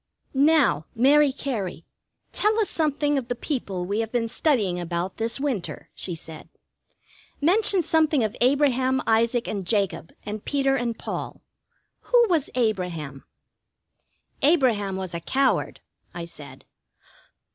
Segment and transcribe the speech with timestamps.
[0.33, 1.85] "Now, Mary Cary,
[2.31, 6.49] tell us something of the people we have been studying about this winter," she said,
[7.39, 11.43] "Mention something of Abraham, Isaac, and Jacob, and Peter and Paul.
[12.09, 13.25] Who was Abraham?"
[14.41, 15.81] "Abraham was a coward,"
[16.15, 16.65] I said.